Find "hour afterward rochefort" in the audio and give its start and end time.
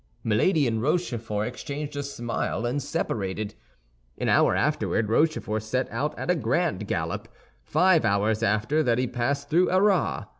4.29-5.61